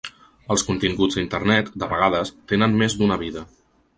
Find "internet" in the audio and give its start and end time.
1.25-1.69